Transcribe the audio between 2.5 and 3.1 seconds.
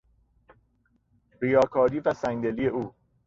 او